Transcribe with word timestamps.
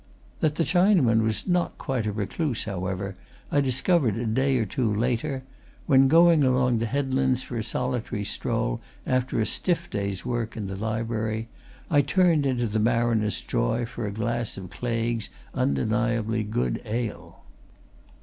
That 0.39 0.55
the 0.55 0.63
Chinaman 0.63 1.21
was 1.21 1.47
not 1.47 1.77
quite 1.77 2.07
a 2.07 2.11
recluse, 2.11 2.63
however, 2.63 3.15
I 3.51 3.61
discovered 3.61 4.17
a 4.17 4.25
day 4.25 4.57
or 4.57 4.65
two 4.65 4.91
later, 4.91 5.43
when, 5.85 6.07
going 6.07 6.43
along 6.43 6.79
the 6.79 6.87
headlands 6.87 7.43
for 7.43 7.55
a 7.57 7.63
solitary 7.63 8.23
stroll 8.23 8.81
after 9.05 9.39
a 9.39 9.45
stiff 9.45 9.91
day's 9.91 10.25
work 10.25 10.57
in 10.57 10.65
the 10.65 10.75
library, 10.75 11.49
I 11.87 12.01
turned 12.01 12.47
into 12.47 12.65
the 12.65 12.79
Mariner's 12.79 13.41
Joy 13.43 13.85
for 13.85 14.07
a 14.07 14.11
glass 14.11 14.57
of 14.57 14.71
Claigue's 14.71 15.29
undeniably 15.53 16.45
good 16.45 16.81
ale. 16.83 17.43